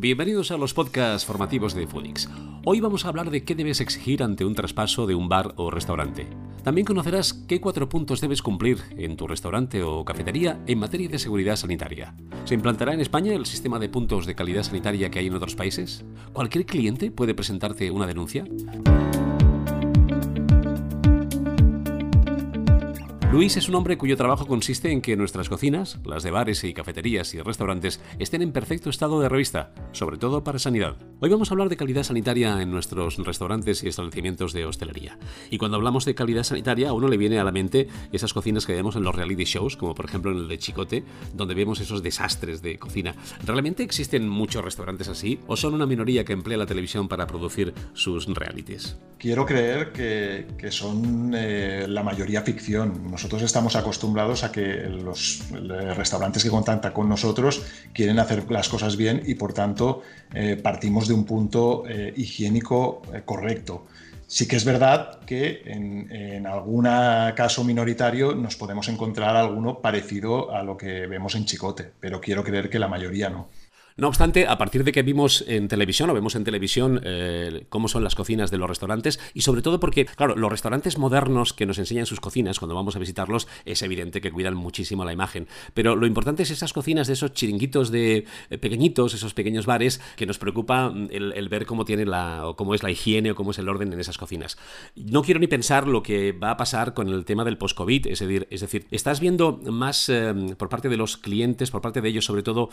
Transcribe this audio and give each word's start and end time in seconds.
Bienvenidos 0.00 0.52
a 0.52 0.56
los 0.56 0.74
podcasts 0.74 1.26
formativos 1.26 1.74
de 1.74 1.88
Phoenix. 1.88 2.28
Hoy 2.64 2.78
vamos 2.78 3.04
a 3.04 3.08
hablar 3.08 3.32
de 3.32 3.42
qué 3.42 3.56
debes 3.56 3.80
exigir 3.80 4.22
ante 4.22 4.44
un 4.44 4.54
traspaso 4.54 5.08
de 5.08 5.16
un 5.16 5.28
bar 5.28 5.54
o 5.56 5.72
restaurante. 5.72 6.28
También 6.62 6.84
conocerás 6.84 7.32
qué 7.32 7.60
cuatro 7.60 7.88
puntos 7.88 8.20
debes 8.20 8.40
cumplir 8.40 8.78
en 8.96 9.16
tu 9.16 9.26
restaurante 9.26 9.82
o 9.82 10.04
cafetería 10.04 10.60
en 10.68 10.78
materia 10.78 11.08
de 11.08 11.18
seguridad 11.18 11.56
sanitaria. 11.56 12.14
¿Se 12.44 12.54
implantará 12.54 12.94
en 12.94 13.00
España 13.00 13.34
el 13.34 13.44
sistema 13.44 13.80
de 13.80 13.88
puntos 13.88 14.24
de 14.24 14.36
calidad 14.36 14.62
sanitaria 14.62 15.10
que 15.10 15.18
hay 15.18 15.26
en 15.26 15.34
otros 15.34 15.56
países? 15.56 16.04
¿Cualquier 16.32 16.64
cliente 16.64 17.10
puede 17.10 17.34
presentarte 17.34 17.90
una 17.90 18.06
denuncia? 18.06 18.44
Luis 23.30 23.58
es 23.58 23.68
un 23.68 23.74
hombre 23.74 23.98
cuyo 23.98 24.16
trabajo 24.16 24.46
consiste 24.46 24.90
en 24.90 25.02
que 25.02 25.14
nuestras 25.14 25.50
cocinas, 25.50 25.98
las 26.06 26.22
de 26.22 26.30
bares 26.30 26.64
y 26.64 26.72
cafeterías 26.72 27.34
y 27.34 27.42
restaurantes, 27.42 28.00
estén 28.18 28.40
en 28.40 28.52
perfecto 28.52 28.88
estado 28.88 29.20
de 29.20 29.28
revista, 29.28 29.70
sobre 29.92 30.16
todo 30.16 30.42
para 30.42 30.58
sanidad. 30.58 30.96
Hoy 31.20 31.30
vamos 31.30 31.50
a 31.50 31.54
hablar 31.54 31.68
de 31.68 31.76
calidad 31.76 32.04
sanitaria 32.04 32.62
en 32.62 32.70
nuestros 32.70 33.16
restaurantes 33.16 33.82
y 33.82 33.88
establecimientos 33.88 34.52
de 34.52 34.64
hostelería. 34.64 35.18
Y 35.50 35.58
cuando 35.58 35.76
hablamos 35.76 36.04
de 36.04 36.14
calidad 36.14 36.44
sanitaria, 36.44 36.90
a 36.90 36.92
uno 36.92 37.08
le 37.08 37.16
viene 37.16 37.40
a 37.40 37.44
la 37.44 37.50
mente 37.50 37.88
esas 38.12 38.32
cocinas 38.32 38.66
que 38.66 38.72
vemos 38.72 38.94
en 38.94 39.02
los 39.02 39.16
reality 39.16 39.42
shows, 39.42 39.76
como 39.76 39.96
por 39.96 40.04
ejemplo 40.04 40.30
en 40.30 40.36
el 40.38 40.46
de 40.46 40.58
Chicote, 40.58 41.02
donde 41.34 41.56
vemos 41.56 41.80
esos 41.80 42.04
desastres 42.04 42.62
de 42.62 42.78
cocina. 42.78 43.16
¿Realmente 43.44 43.82
existen 43.82 44.28
muchos 44.28 44.64
restaurantes 44.64 45.08
así 45.08 45.40
o 45.48 45.56
son 45.56 45.74
una 45.74 45.86
minoría 45.86 46.24
que 46.24 46.34
emplea 46.34 46.56
la 46.56 46.66
televisión 46.66 47.08
para 47.08 47.26
producir 47.26 47.74
sus 47.94 48.32
realities? 48.32 48.96
Quiero 49.18 49.44
creer 49.44 49.90
que, 49.90 50.70
son 50.70 51.32
eh, 51.34 51.86
la 51.88 52.04
mayoría 52.04 52.42
ficción 52.42 53.10
nosotros 53.10 53.42
estamos 53.42 53.74
acostumbrados 53.74 54.44
a 54.44 54.52
que 54.52 54.84
los 54.88 55.42
restaurantes 55.50 56.44
que 56.44 56.50
contactan 56.50 56.92
con 56.92 57.08
nosotros 57.08 57.62
quieren 57.92 58.20
hacer 58.20 58.48
las 58.48 58.68
cosas 58.68 58.96
bien 58.96 59.22
y 59.26 59.34
por 59.34 59.52
tanto 59.52 60.02
eh, 60.32 60.54
partimos 60.62 61.07
de 61.08 61.14
un 61.14 61.24
punto 61.24 61.84
eh, 61.88 62.12
higiénico 62.16 63.02
eh, 63.12 63.22
correcto. 63.24 63.86
Sí 64.26 64.46
que 64.46 64.56
es 64.56 64.64
verdad 64.64 65.20
que 65.20 65.62
en, 65.64 66.12
en 66.12 66.46
algún 66.46 66.84
caso 66.84 67.64
minoritario 67.64 68.34
nos 68.34 68.56
podemos 68.56 68.86
encontrar 68.88 69.34
alguno 69.34 69.80
parecido 69.80 70.54
a 70.54 70.62
lo 70.62 70.76
que 70.76 71.06
vemos 71.06 71.34
en 71.34 71.46
Chicote, 71.46 71.90
pero 71.98 72.20
quiero 72.20 72.44
creer 72.44 72.68
que 72.68 72.78
la 72.78 72.88
mayoría 72.88 73.30
no. 73.30 73.48
No 73.98 74.06
obstante, 74.06 74.46
a 74.46 74.56
partir 74.58 74.84
de 74.84 74.92
que 74.92 75.02
vimos 75.02 75.44
en 75.48 75.66
televisión 75.66 76.08
o 76.08 76.14
vemos 76.14 76.36
en 76.36 76.44
televisión 76.44 77.00
eh, 77.02 77.66
cómo 77.68 77.88
son 77.88 78.04
las 78.04 78.14
cocinas 78.14 78.52
de 78.52 78.56
los 78.56 78.68
restaurantes 78.68 79.18
y 79.34 79.40
sobre 79.40 79.60
todo 79.60 79.80
porque, 79.80 80.06
claro, 80.06 80.36
los 80.36 80.52
restaurantes 80.52 80.98
modernos 80.98 81.52
que 81.52 81.66
nos 81.66 81.78
enseñan 81.78 82.06
sus 82.06 82.20
cocinas 82.20 82.60
cuando 82.60 82.76
vamos 82.76 82.94
a 82.94 83.00
visitarlos 83.00 83.48
es 83.64 83.82
evidente 83.82 84.20
que 84.20 84.30
cuidan 84.30 84.54
muchísimo 84.54 85.04
la 85.04 85.12
imagen. 85.12 85.48
Pero 85.74 85.96
lo 85.96 86.06
importante 86.06 86.44
es 86.44 86.52
esas 86.52 86.72
cocinas 86.72 87.08
de 87.08 87.14
esos 87.14 87.32
chiringuitos 87.32 87.90
de 87.90 88.24
eh, 88.50 88.58
pequeñitos, 88.58 89.14
esos 89.14 89.34
pequeños 89.34 89.66
bares 89.66 90.00
que 90.14 90.26
nos 90.26 90.38
preocupa 90.38 90.90
mm, 90.90 91.08
el, 91.10 91.48
ver 91.48 91.66
cómo 91.66 91.84
tiene 91.84 92.06
la 92.06 92.46
o 92.46 92.54
cómo 92.54 92.76
es 92.76 92.84
la 92.84 92.92
higiene 92.92 93.32
o 93.32 93.34
cómo 93.34 93.50
es 93.50 93.58
el 93.58 93.68
orden 93.68 93.92
en 93.92 93.98
esas 93.98 94.16
cocinas. 94.16 94.58
No 94.94 95.22
quiero 95.22 95.40
ni 95.40 95.48
pensar 95.48 95.88
lo 95.88 96.04
que 96.04 96.30
va 96.30 96.52
a 96.52 96.56
pasar 96.56 96.94
con 96.94 97.08
el 97.08 97.24
tema 97.24 97.44
del 97.44 97.58
post-COVID, 97.58 98.06
es 98.06 98.20
decir, 98.20 98.46
es 98.48 98.60
decir, 98.60 98.86
estás 98.92 99.18
viendo 99.18 99.58
más 99.72 100.08
eh, 100.08 100.54
por 100.56 100.68
parte 100.68 100.88
de 100.88 100.96
los 100.96 101.16
clientes, 101.16 101.72
por 101.72 101.80
parte 101.80 102.00
de 102.00 102.08
ellos 102.10 102.26
sobre 102.26 102.44
todo, 102.44 102.70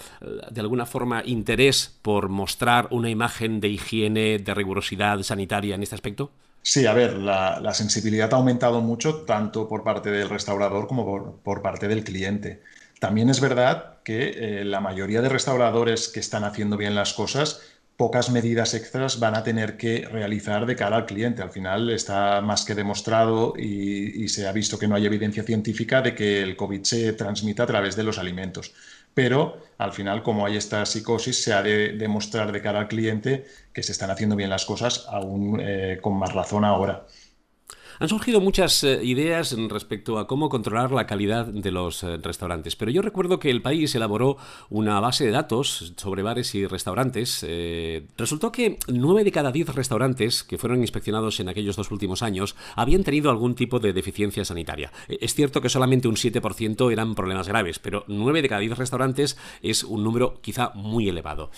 de 0.51 0.61
alguna 0.61 0.85
forma 0.85 1.14
interés 1.25 1.97
por 2.01 2.29
mostrar 2.29 2.87
una 2.91 3.09
imagen 3.09 3.59
de 3.59 3.69
higiene, 3.69 4.39
de 4.39 4.53
rigurosidad 4.53 5.21
sanitaria 5.23 5.75
en 5.75 5.83
este 5.83 5.95
aspecto? 5.95 6.31
Sí, 6.67 6.87
a 6.87 6.93
ver, 6.93 7.13
la, 7.13 7.73
sensibilidad 7.75 8.33
ha 8.33 8.37
aumentado 8.37 8.81
mucho 8.81 9.17
tanto 9.17 9.69
por 9.69 9.83
parte 9.83 10.09
del 10.09 10.29
restaurador 10.29 10.87
como 10.87 11.39
por, 11.43 11.61
parte 11.61 11.87
del 11.87 12.03
cliente. 12.03 12.63
También 12.99 13.29
es 13.29 13.39
verdad 13.39 13.97
que 14.03 14.61
eh, 14.61 14.65
la 14.65 14.79
mayoría 14.79 15.21
de 15.21 15.29
restauradores 15.29 16.09
que 16.09 16.19
están 16.19 16.43
haciendo 16.43 16.75
bien 16.75 16.95
las 16.95 17.13
cosas, 17.13 17.61
pocas 17.97 18.31
medidas 18.31 18.73
extras 18.73 19.19
van 19.19 19.35
a 19.35 19.43
tener 19.43 19.77
que 19.77 20.07
realizar 20.11 20.65
de 20.65 20.75
cara 20.75 20.95
al 20.95 21.05
cliente. 21.05 21.43
Al 21.43 21.51
final 21.51 21.91
está 21.91 22.41
más 22.41 22.65
que 22.65 22.73
demostrado 22.73 23.53
y 23.57 24.27
se 24.27 24.47
ha 24.47 24.51
visto 24.51 24.79
que 24.79 24.87
no 24.87 24.95
hay 24.95 25.05
evidencia 25.05 25.43
científica 25.43 26.01
de 26.01 26.15
que 26.15 26.41
el 26.41 26.55
COVID 26.55 26.81
se 26.81 27.13
transmita 27.13 27.61
a 27.61 27.67
través 27.67 27.95
de 27.95 28.03
los 28.03 28.17
alimentos 28.17 28.73
pero 29.15 29.57
al 29.79 29.93
final, 29.93 30.21
como 30.23 30.45
hay 30.45 30.57
esta 30.57 30.85
psicosis, 30.85 31.43
se 31.43 31.53
ha 31.53 31.63
de 31.63 31.93
demostrar 31.93 32.51
de 32.51 32.61
cara 32.61 32.81
al 32.81 32.87
cliente 32.87 33.45
que 33.73 33.81
se 33.83 33.91
están 33.93 34.11
haciendo 34.11 34.35
bien 34.35 34.49
las 34.51 34.65
cosas 34.65 35.05
aún 35.09 35.59
eh, 35.61 35.99
con 36.01 36.17
más 36.17 36.33
razón 36.33 36.63
ahora. 36.65 37.07
Han 37.99 38.09
surgido 38.09 38.41
muchas 38.41 38.83
eh, 38.83 38.99
ideas 39.03 39.55
respecto 39.69 40.19
a 40.19 40.27
cómo 40.27 40.49
controlar 40.49 40.91
la 40.91 41.07
calidad 41.07 41.45
de 41.45 41.71
los 41.71 42.03
eh, 42.03 42.17
restaurantes, 42.17 42.75
pero 42.75 42.91
yo 42.91 43.01
recuerdo 43.01 43.39
que 43.39 43.49
el 43.49 43.61
país 43.61 43.95
elaboró 43.95 44.37
una 44.69 44.99
base 44.99 45.25
de 45.25 45.31
datos 45.31 45.93
sobre 45.95 46.21
bares 46.21 46.53
y 46.55 46.65
restaurantes. 46.67 47.45
Eh, 47.47 48.05
resultó 48.17 48.51
que 48.51 48.79
9 48.87 49.23
de 49.23 49.31
cada 49.31 49.51
10 49.51 49.75
restaurantes 49.75 50.43
que 50.43 50.57
fueron 50.57 50.81
inspeccionados 50.81 51.39
en 51.39 51.47
aquellos 51.47 51.77
dos 51.77 51.89
últimos 51.89 52.21
años 52.21 52.55
habían 52.75 53.03
tenido 53.03 53.29
algún 53.29 53.55
tipo 53.55 53.79
de 53.79 53.93
deficiencia 53.93 54.43
sanitaria. 54.43 54.91
Es 55.07 55.33
cierto 55.33 55.61
que 55.61 55.69
solamente 55.69 56.09
un 56.09 56.15
7% 56.15 56.91
eran 56.91 57.15
problemas 57.15 57.47
graves, 57.47 57.79
pero 57.79 58.03
9 58.07 58.41
de 58.41 58.49
cada 58.49 58.61
10 58.61 58.77
restaurantes 58.77 59.37
es 59.61 59.85
un 59.85 60.03
número 60.03 60.41
quizá 60.41 60.71
muy 60.75 61.07
elevado. 61.07 61.49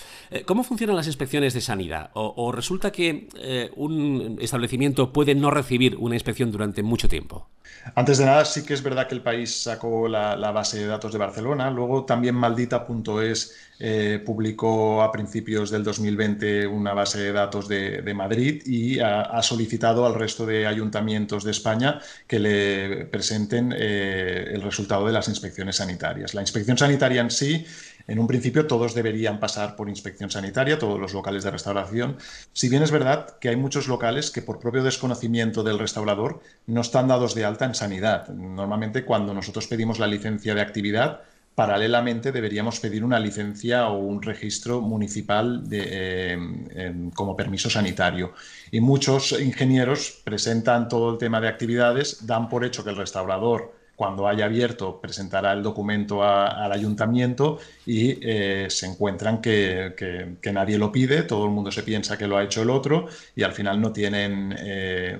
¿Cómo 0.45 0.63
funcionan 0.63 0.95
las 0.95 1.07
inspecciones 1.07 1.53
de 1.53 1.61
sanidad? 1.61 2.11
¿O, 2.13 2.51
resulta 2.51 2.91
que 2.91 3.27
un 3.75 4.37
establecimiento 4.39 5.11
puede 5.11 5.35
no 5.35 5.51
recibir 5.51 5.95
una 5.97 6.15
inspección 6.15 6.26
durante 6.33 6.83
mucho 6.83 7.07
tiempo. 7.07 7.47
Antes 7.95 8.17
de 8.17 8.25
nada, 8.25 8.43
sí 8.45 8.63
que 8.63 8.73
es 8.73 8.83
verdad 8.83 9.07
que 9.07 9.15
el 9.15 9.21
país 9.21 9.63
sacó 9.63 10.07
la, 10.07 10.35
base 10.51 10.79
de 10.79 10.87
datos 10.87 11.11
de 11.11 11.17
Barcelona. 11.17 11.69
Luego 11.69 12.05
también 12.05 12.35
maldita.es 12.35 13.55
eh, 13.79 14.21
publicó 14.25 15.01
a 15.03 15.11
principios 15.11 15.69
del 15.69 15.83
2020 15.83 16.67
una 16.67 16.93
base 16.93 17.19
de 17.19 17.31
datos 17.31 17.67
de, 17.67 18.13
Madrid 18.15 18.63
y 18.65 18.99
ha, 18.99 19.41
solicitado 19.41 20.05
al 20.05 20.15
resto 20.15 20.45
de 20.45 20.65
ayuntamientos 20.65 21.43
de 21.43 21.51
España 21.51 21.99
que 22.25 22.39
le 22.39 23.05
presenten 23.05 23.73
eh, 23.77 24.51
el 24.53 24.61
resultado 24.61 25.05
de 25.05 25.13
las 25.13 25.27
inspecciones 25.27 25.77
sanitarias. 25.77 26.33
La 26.33 26.41
inspección 26.41 26.77
sanitaria 26.77 27.21
en 27.21 27.31
sí 27.31 27.65
en 28.07 28.19
un 28.19 28.27
principio 28.27 28.67
todos 28.67 28.95
deberían 28.95 29.39
pasar 29.39 29.75
por 29.75 29.89
inspección 29.89 30.31
sanitaria, 30.31 30.79
todos 30.79 30.99
los 30.99 31.13
locales 31.13 31.43
de 31.43 31.51
restauración, 31.51 32.17
si 32.53 32.69
bien 32.69 32.83
es 32.83 32.91
verdad 32.91 33.37
que 33.39 33.49
hay 33.49 33.55
muchos 33.57 33.87
locales 33.87 34.31
que 34.31 34.41
por 34.41 34.59
propio 34.59 34.83
desconocimiento 34.83 35.63
del 35.63 35.79
restaurador 35.79 36.41
no 36.65 36.81
están 36.81 37.07
dados 37.07 37.35
de 37.35 37.45
alta 37.45 37.65
en 37.65 37.75
sanidad. 37.75 38.29
Normalmente 38.29 39.03
cuando 39.03 39.33
nosotros 39.33 39.67
pedimos 39.67 39.99
la 39.99 40.07
licencia 40.07 40.55
de 40.55 40.61
actividad, 40.61 41.21
paralelamente 41.57 42.31
deberíamos 42.31 42.79
pedir 42.79 43.03
una 43.03 43.19
licencia 43.19 43.87
o 43.87 43.97
un 43.97 44.21
registro 44.21 44.79
municipal 44.79 45.63
eh, 45.71 47.09
como 47.15 47.35
permiso 47.35 47.67
sanitario. 47.67 48.33
Y 48.69 48.79
muchos 48.79 49.31
ingenieros 49.31 50.21
presentan 50.23 50.87
todo 50.87 51.11
el 51.11 51.17
tema 51.17 51.41
de 51.41 51.47
actividades, 51.47 52.27
dan 52.27 52.47
por 52.47 52.63
hecho 52.63 52.83
que 52.83 52.91
el 52.91 52.95
restaurador 52.95 53.73
cuando 53.97 54.27
haya 54.27 54.45
abierto, 54.45 55.01
presentará 55.01 55.53
el 55.53 55.63
documento 55.63 56.23
al 56.23 56.71
ayuntamiento 56.71 57.57
y 57.83 58.15
eh, 58.21 58.67
se 58.69 58.85
encuentran 58.85 59.41
que, 59.41 60.37
nadie 60.53 60.77
lo 60.77 60.91
pide, 60.91 61.23
todo 61.23 61.45
el 61.45 61.51
mundo 61.51 61.71
se 61.71 61.81
piensa 61.81 62.15
que 62.15 62.27
lo 62.27 62.37
ha 62.37 62.43
hecho 62.43 62.61
el 62.61 62.69
otro 62.69 63.07
y 63.35 63.41
al 63.41 63.53
final 63.53 63.81
no 63.81 63.91
tienen 63.91 64.55
eh, 64.55 65.17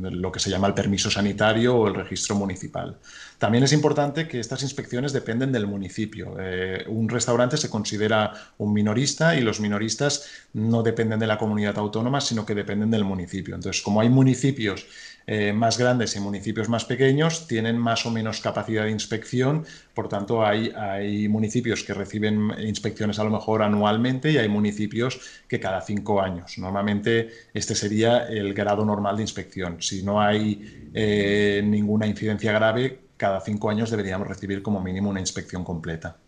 lo 0.00 0.32
que 0.32 0.40
se 0.40 0.48
llama 0.48 0.66
el 0.66 0.72
permiso 0.72 1.10
sanitario 1.10 1.76
o 1.76 1.88
el 1.88 1.94
registro 1.94 2.36
municipal. 2.36 2.96
También 3.38 3.64
es 3.64 3.72
importante 3.72 4.26
que 4.28 4.40
estas 4.40 4.62
inspecciones 4.62 5.12
dependen 5.12 5.52
del 5.52 5.66
municipio. 5.66 6.36
Eh, 6.40 6.84
un 6.88 7.08
restaurante 7.08 7.58
se 7.58 7.68
considera 7.68 8.32
un 8.56 8.72
minorista 8.72 9.36
y 9.36 9.42
los 9.42 9.60
minoristas 9.60 10.26
no 10.54 10.82
dependen 10.82 11.18
de 11.18 11.26
la 11.26 11.36
comunidad 11.36 11.76
autónoma, 11.76 12.22
sino 12.22 12.46
que 12.46 12.54
dependen 12.54 12.90
del 12.90 13.04
municipio. 13.04 13.54
Entonces, 13.54 13.82
como 13.82 14.00
hay 14.00 14.08
municipios 14.08 14.86
eh, 15.26 15.52
más 15.52 15.76
grandes 15.76 16.16
y 16.16 16.20
municipios 16.20 16.68
más 16.68 16.84
pequeños 16.84 17.48
tienen 17.48 17.76
más 17.76 18.06
o 18.06 18.10
menos 18.10 18.40
capacidad 18.40 18.84
de 18.84 18.92
inspección, 18.92 19.66
por 19.92 20.08
tanto 20.08 20.46
hay, 20.46 20.72
hay 20.76 21.28
municipios 21.28 21.82
que 21.82 21.92
reciben 21.92 22.52
inspecciones 22.60 23.18
a 23.18 23.24
lo 23.24 23.30
mejor 23.30 23.62
anualmente 23.62 24.30
y 24.30 24.38
hay 24.38 24.48
municipios 24.48 25.20
que 25.46 25.60
cada 25.60 25.82
cinco 25.82 26.22
años. 26.22 26.56
Normalmente 26.56 27.28
este 27.52 27.74
sería 27.74 28.28
el 28.28 28.54
grado 28.54 28.84
normal 28.84 29.16
de 29.16 29.22
inspección. 29.22 29.82
Si 29.82 30.02
no 30.02 30.22
hay 30.22 30.90
eh, 30.94 31.60
ninguna 31.64 32.06
incidencia 32.06 32.52
grave, 32.52 33.05
cada 33.16 33.40
cinco 33.40 33.70
años 33.70 33.90
deberíamos 33.90 34.28
recibir 34.28 34.62
como 34.62 34.80
mínimo 34.80 35.10
una 35.10 35.20
inspección 35.20 35.64
completa. 35.64 36.18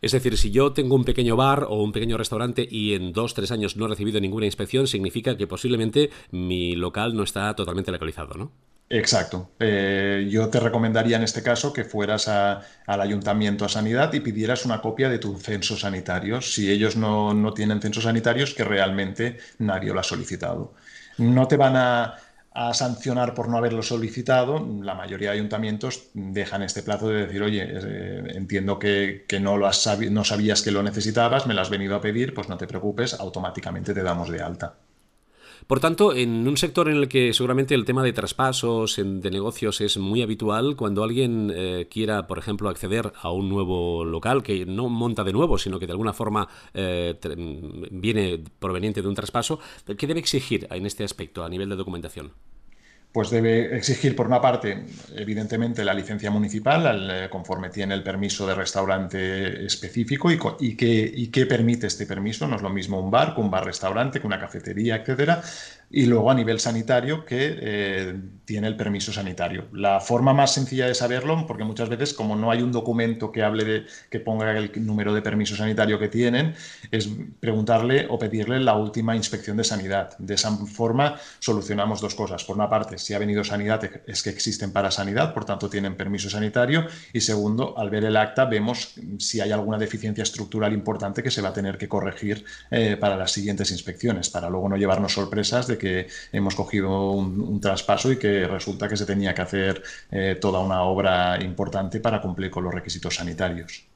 Es 0.00 0.12
decir, 0.12 0.36
si 0.38 0.50
yo 0.50 0.72
tengo 0.72 0.94
un 0.94 1.04
pequeño 1.04 1.36
bar 1.36 1.66
o 1.68 1.82
un 1.82 1.92
pequeño 1.92 2.16
restaurante 2.16 2.66
y 2.68 2.94
en 2.94 3.12
dos, 3.12 3.34
tres 3.34 3.50
años 3.50 3.76
no 3.76 3.86
he 3.86 3.88
recibido 3.88 4.20
ninguna 4.20 4.46
inspección, 4.46 4.86
significa 4.86 5.36
que 5.36 5.46
posiblemente 5.46 6.10
mi 6.30 6.74
local 6.74 7.14
no 7.14 7.22
está 7.22 7.54
totalmente 7.54 7.92
localizado, 7.92 8.34
¿no? 8.34 8.52
Exacto. 8.90 9.50
Eh, 9.58 10.26
yo 10.30 10.48
te 10.48 10.60
recomendaría 10.60 11.18
en 11.18 11.22
este 11.22 11.42
caso 11.42 11.74
que 11.74 11.84
fueras 11.84 12.26
al 12.26 13.00
ayuntamiento 13.00 13.66
a 13.66 13.68
sanidad 13.68 14.12
y 14.14 14.20
pidieras 14.20 14.64
una 14.64 14.80
copia 14.80 15.10
de 15.10 15.18
tu 15.18 15.36
censo 15.36 15.76
sanitario. 15.76 16.40
Si 16.40 16.70
ellos 16.70 16.96
no, 16.96 17.34
no 17.34 17.52
tienen 17.52 17.82
censos 17.82 18.04
sanitarios, 18.04 18.54
que 18.54 18.64
realmente 18.64 19.36
nadie 19.58 19.92
lo 19.92 20.00
ha 20.00 20.04
solicitado. 20.04 20.72
No 21.18 21.46
te 21.48 21.58
van 21.58 21.76
a, 21.76 22.14
a 22.60 22.74
sancionar 22.74 23.34
por 23.34 23.48
no 23.48 23.56
haberlo 23.56 23.84
solicitado, 23.84 24.66
la 24.82 24.96
mayoría 24.96 25.30
de 25.30 25.36
ayuntamientos 25.36 26.08
dejan 26.12 26.64
este 26.64 26.82
plazo 26.82 27.08
de 27.08 27.24
decir, 27.26 27.40
oye, 27.40 27.64
eh, 27.64 28.32
entiendo 28.34 28.80
que, 28.80 29.24
no, 29.40 29.56
lo 29.56 29.68
has 29.68 29.86
no 30.10 30.24
sabías 30.24 30.62
que 30.62 30.72
lo 30.72 30.82
necesitabas, 30.82 31.46
me 31.46 31.54
lo 31.54 31.60
has 31.60 31.70
venido 31.70 31.94
a 31.94 32.00
pedir, 32.00 32.34
pues 32.34 32.48
no 32.48 32.56
te 32.56 32.66
preocupes, 32.66 33.14
automáticamente 33.14 33.94
te 33.94 34.02
damos 34.02 34.28
de 34.28 34.42
alta. 34.42 34.74
Por 35.68 35.78
tanto, 35.80 36.14
en 36.14 36.48
un 36.48 36.56
sector 36.56 36.88
en 36.88 36.96
el 36.96 37.08
que 37.08 37.32
seguramente 37.32 37.74
el 37.74 37.84
tema 37.84 38.02
de 38.02 38.12
traspasos 38.12 38.96
de 38.96 39.30
negocios 39.30 39.80
es 39.80 39.98
muy 39.98 40.22
habitual, 40.22 40.74
cuando 40.76 41.04
alguien 41.04 41.52
eh, 41.54 41.88
quiera, 41.90 42.26
por 42.26 42.38
ejemplo, 42.38 42.68
acceder 42.68 43.12
a 43.20 43.30
un 43.30 43.48
nuevo 43.48 44.04
local 44.04 44.42
que 44.42 44.66
no 44.66 44.88
monta 44.88 45.22
de 45.24 45.32
nuevo, 45.32 45.58
sino 45.58 45.78
que 45.78 45.86
de 45.86 45.92
alguna 45.92 46.12
forma 46.12 46.48
eh, 46.74 47.14
viene 47.92 48.42
proveniente 48.58 49.02
de 49.02 49.08
un 49.08 49.14
traspaso, 49.14 49.60
¿qué 49.96 50.06
debe 50.08 50.20
exigir 50.20 50.66
en 50.70 50.86
este 50.86 51.04
aspecto 51.04 51.44
a 51.44 51.48
nivel 51.48 51.68
de 51.68 51.76
documentación? 51.76 52.32
Pues 53.18 53.30
debe 53.30 53.76
exigir, 53.76 54.14
por 54.14 54.28
una 54.28 54.40
parte, 54.40 54.84
evidentemente, 55.16 55.84
la 55.84 55.92
licencia 55.92 56.30
municipal, 56.30 57.10
eh, 57.10 57.28
conforme 57.28 57.68
tiene 57.68 57.94
el 57.94 58.04
permiso 58.04 58.46
de 58.46 58.54
restaurante 58.54 59.66
específico 59.66 60.30
y, 60.30 60.38
y 60.60 61.26
qué 61.26 61.46
permite 61.46 61.88
este 61.88 62.06
permiso. 62.06 62.46
No 62.46 62.54
es 62.54 62.62
lo 62.62 62.70
mismo 62.70 63.00
un 63.00 63.10
bar 63.10 63.34
que 63.34 63.40
un 63.40 63.50
bar-restaurante, 63.50 64.20
que 64.20 64.26
una 64.28 64.38
cafetería, 64.38 64.94
etcétera 64.98 65.42
y 65.90 66.06
luego 66.06 66.30
a 66.30 66.34
nivel 66.34 66.60
sanitario 66.60 67.24
que 67.24 67.58
eh, 67.60 68.20
tiene 68.44 68.66
el 68.66 68.76
permiso 68.76 69.12
sanitario. 69.12 69.66
La 69.72 70.00
forma 70.00 70.34
más 70.34 70.52
sencilla 70.52 70.86
de 70.86 70.94
saberlo, 70.94 71.46
porque 71.46 71.64
muchas 71.64 71.88
veces 71.88 72.12
como 72.12 72.36
no 72.36 72.50
hay 72.50 72.62
un 72.62 72.72
documento 72.72 73.32
que 73.32 73.42
hable 73.42 73.64
de 73.64 73.86
que 74.10 74.20
ponga 74.20 74.56
el 74.56 74.70
número 74.84 75.14
de 75.14 75.22
permiso 75.22 75.56
sanitario 75.56 75.98
que 75.98 76.08
tienen, 76.08 76.54
es 76.90 77.08
preguntarle 77.40 78.06
o 78.10 78.18
pedirle 78.18 78.60
la 78.60 78.74
última 78.74 79.16
inspección 79.16 79.56
de 79.56 79.64
sanidad. 79.64 80.16
De 80.18 80.34
esa 80.34 80.50
forma 80.50 81.16
solucionamos 81.38 82.00
dos 82.00 82.14
cosas. 82.14 82.44
Por 82.44 82.56
una 82.56 82.68
parte, 82.68 82.98
si 82.98 83.14
ha 83.14 83.18
venido 83.18 83.42
sanidad 83.42 83.80
es 84.06 84.22
que 84.22 84.30
existen 84.30 84.72
para 84.72 84.90
sanidad, 84.90 85.32
por 85.32 85.44
tanto 85.44 85.70
tienen 85.70 85.96
permiso 85.96 86.28
sanitario 86.28 86.86
y 87.12 87.20
segundo, 87.20 87.78
al 87.78 87.88
ver 87.88 88.04
el 88.04 88.16
acta 88.16 88.44
vemos 88.44 88.94
si 89.18 89.40
hay 89.40 89.52
alguna 89.52 89.78
deficiencia 89.78 90.22
estructural 90.22 90.72
importante 90.72 91.22
que 91.22 91.30
se 91.30 91.40
va 91.40 91.50
a 91.50 91.52
tener 91.54 91.78
que 91.78 91.88
corregir 91.88 92.44
eh, 92.70 92.96
para 92.98 93.16
las 93.16 93.32
siguientes 93.32 93.70
inspecciones, 93.70 94.28
para 94.28 94.50
luego 94.50 94.68
no 94.68 94.76
llevarnos 94.76 95.14
sorpresas 95.14 95.66
de 95.66 95.77
que 95.78 96.08
hemos 96.32 96.54
cogido 96.54 97.12
un, 97.12 97.60
traspaso 97.60 98.12
y 98.12 98.18
que 98.18 98.46
resulta 98.46 98.88
que 98.88 98.96
se 98.96 99.06
tenía 99.06 99.34
que 99.34 99.42
hacer 99.42 99.82
eh, 100.10 100.36
toda 100.40 100.60
una 100.60 100.82
obra 100.82 101.42
importante 101.42 102.00
para 102.00 102.20
cumplir 102.20 102.50
con 102.50 102.64
los 102.64 102.74
requisitos 102.74 103.16
sanitarios. 103.16 103.88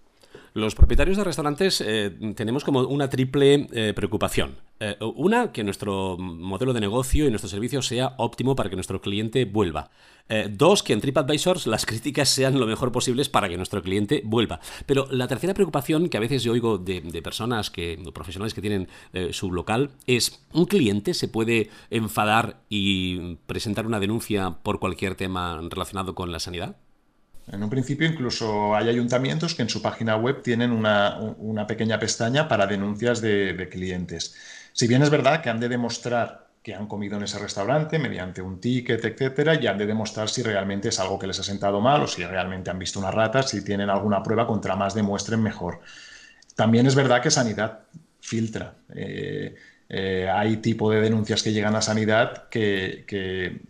Los 0.54 0.74
propietarios 0.74 1.16
de 1.16 1.24
restaurantes 1.24 1.80
eh, 1.80 2.10
tenemos 2.36 2.62
como 2.62 2.80
una 2.80 3.08
triple 3.08 3.68
eh, 3.72 3.94
preocupación. 3.94 4.56
Eh, 4.80 4.96
una, 5.00 5.50
que 5.50 5.64
nuestro 5.64 6.18
modelo 6.18 6.74
de 6.74 6.80
negocio 6.80 7.26
y 7.26 7.30
nuestro 7.30 7.48
servicio 7.48 7.80
sea 7.80 8.14
óptimo 8.18 8.54
para 8.54 8.68
que 8.68 8.76
nuestro 8.76 9.00
cliente 9.00 9.46
vuelva. 9.46 9.90
dos, 10.50 10.82
que 10.82 10.92
en 10.92 11.00
TripAdvisor 11.00 11.66
las 11.66 11.84
críticas 11.84 12.28
sean 12.28 12.58
lo 12.58 12.66
mejor 12.66 12.92
posibles 12.92 13.28
para 13.28 13.48
que 13.48 13.56
nuestro 13.56 13.82
cliente 13.82 14.22
vuelva. 14.24 14.60
Pero 14.86 15.06
la 15.10 15.26
tercera 15.26 15.54
preocupación 15.54 16.08
que 16.08 16.16
a 16.16 16.20
veces 16.20 16.42
yo 16.42 16.52
oigo 16.52 16.78
de, 16.78 17.00
personas 17.22 17.70
que, 17.70 17.98
profesionales 18.14 18.54
que 18.54 18.60
tienen 18.60 18.88
su 19.30 19.52
local 19.52 19.90
es, 20.06 20.44
¿un 20.52 20.66
cliente 20.66 21.12
se 21.14 21.28
puede 21.28 21.70
enfadar 21.90 22.62
y 22.68 23.36
presentar 23.46 23.86
una 23.86 24.00
denuncia 24.00 24.58
por 24.62 24.80
cualquier 24.80 25.16
tema 25.16 25.60
relacionado 25.70 26.14
con 26.14 26.30
la 26.32 26.40
sanidad? 26.40 26.76
En 27.50 27.62
un 27.62 27.70
principio 27.70 28.06
incluso 28.06 28.74
hay 28.74 28.88
ayuntamientos 28.88 29.54
que 29.54 29.62
en 29.62 29.68
su 29.68 29.82
página 29.82 30.16
web 30.16 30.42
tienen 30.42 30.70
una, 30.70 31.66
pequeña 31.66 31.98
pestaña 31.98 32.46
para 32.48 32.66
denuncias 32.66 33.20
de, 33.20 33.68
clientes. 33.70 34.34
Si 34.72 34.86
bien 34.86 35.02
es 35.02 35.10
verdad 35.10 35.42
que 35.42 35.50
han 35.50 35.60
de 35.60 35.68
demostrar 35.68 36.46
que 36.62 36.74
han 36.74 36.86
comido 36.86 37.16
en 37.16 37.24
ese 37.24 37.40
restaurante 37.40 37.98
mediante 37.98 38.40
un 38.40 38.60
ticket, 38.60 39.04
etcétera, 39.04 39.60
y 39.60 39.66
han 39.66 39.78
de 39.78 39.86
demostrar 39.86 40.28
si 40.28 40.44
realmente 40.44 40.90
es 40.90 41.00
algo 41.00 41.18
que 41.18 41.26
les 41.26 41.40
ha 41.40 41.42
sentado 41.42 41.80
mal 41.80 42.02
o 42.02 42.06
si 42.06 42.24
realmente 42.24 42.70
han 42.70 42.78
visto 42.78 43.00
una 43.00 43.10
rata, 43.10 43.42
si 43.42 43.64
tienen 43.64 43.90
alguna 43.90 44.22
prueba, 44.22 44.46
contra 44.46 44.76
más 44.76 44.94
demuestren 44.94 45.42
mejor. 45.42 45.80
También 46.54 46.86
es 46.86 46.94
verdad 46.94 47.20
que 47.20 47.32
Sanidad 47.32 47.80
filtra. 48.20 48.74
Eh, 48.94 49.56
eh, 49.94 50.26
hay 50.26 50.56
tipo 50.56 50.90
de 50.90 51.02
denuncias 51.02 51.42
que 51.42 51.52
llegan 51.52 51.76
a 51.76 51.82
sanidad 51.82 52.48
que, 52.48 53.04